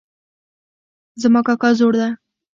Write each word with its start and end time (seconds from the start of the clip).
زما 1.21 1.41
کاکا 1.47 1.69
زوړ 1.79 1.93
ده 2.01 2.09